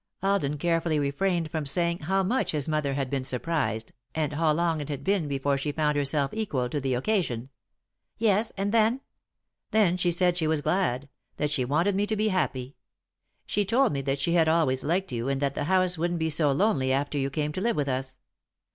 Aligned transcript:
Alden 0.23 0.57
carefully 0.57 0.97
refrained 0.97 1.51
from 1.51 1.63
saying 1.63 1.99
how 1.99 2.23
much 2.23 2.53
his 2.53 2.67
mother 2.67 2.95
had 2.95 3.07
been 3.11 3.23
surprised 3.23 3.91
and 4.15 4.33
how 4.33 4.51
long 4.51 4.81
it 4.81 4.89
had 4.89 5.03
been 5.03 5.27
before 5.27 5.59
she 5.59 5.71
found 5.71 5.95
herself 5.95 6.31
equal 6.33 6.67
to 6.69 6.81
the 6.81 6.95
occasion. 6.95 7.49
"Yes 8.17 8.51
and 8.57 8.71
then?" 8.71 9.01
"Then 9.69 9.97
she 9.97 10.11
said 10.11 10.37
she 10.37 10.47
was 10.47 10.61
glad; 10.61 11.07
that 11.37 11.51
she 11.51 11.63
wanted 11.65 11.93
me 11.93 12.07
to 12.07 12.15
be 12.15 12.29
happy. 12.29 12.77
She 13.45 13.63
told 13.63 13.93
me 13.93 14.01
that 14.01 14.19
she 14.19 14.33
had 14.33 14.47
always 14.47 14.83
liked 14.83 15.11
you 15.11 15.29
and 15.29 15.39
that 15.39 15.53
the 15.53 15.65
house 15.65 15.99
wouldn't 15.99 16.17
be 16.17 16.31
so 16.31 16.51
lonely 16.51 16.91
after 16.91 17.19
you 17.19 17.29
came 17.29 17.51
to 17.51 17.61
live 17.61 17.75
with 17.75 17.87
us. 17.87 18.17